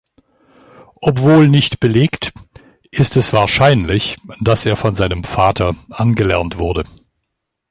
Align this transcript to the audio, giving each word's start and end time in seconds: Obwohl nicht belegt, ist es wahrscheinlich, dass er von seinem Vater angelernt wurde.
Obwohl 0.99 1.47
nicht 1.47 1.79
belegt, 1.79 2.33
ist 2.89 3.15
es 3.17 3.33
wahrscheinlich, 3.33 4.17
dass 4.39 4.65
er 4.65 4.75
von 4.75 4.95
seinem 4.95 5.23
Vater 5.23 5.75
angelernt 5.91 6.57
wurde. 6.57 6.85